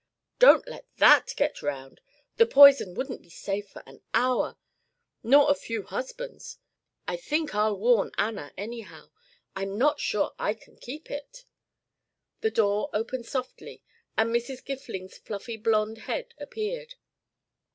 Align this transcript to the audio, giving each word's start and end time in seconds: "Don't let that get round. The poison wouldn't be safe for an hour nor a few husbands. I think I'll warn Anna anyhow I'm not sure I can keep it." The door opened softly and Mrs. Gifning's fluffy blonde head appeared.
"Don't 0.39 0.67
let 0.67 0.87
that 0.97 1.31
get 1.37 1.61
round. 1.61 2.01
The 2.37 2.47
poison 2.47 2.95
wouldn't 2.95 3.21
be 3.21 3.29
safe 3.29 3.69
for 3.69 3.83
an 3.85 4.01
hour 4.15 4.57
nor 5.21 5.51
a 5.51 5.53
few 5.53 5.83
husbands. 5.83 6.57
I 7.07 7.15
think 7.17 7.53
I'll 7.53 7.77
warn 7.77 8.11
Anna 8.17 8.51
anyhow 8.57 9.11
I'm 9.55 9.77
not 9.77 9.99
sure 9.99 10.33
I 10.39 10.55
can 10.55 10.75
keep 10.75 11.11
it." 11.11 11.45
The 12.39 12.49
door 12.49 12.89
opened 12.93 13.27
softly 13.27 13.83
and 14.17 14.33
Mrs. 14.33 14.65
Gifning's 14.65 15.19
fluffy 15.19 15.55
blonde 15.55 15.99
head 15.99 16.33
appeared. 16.39 16.95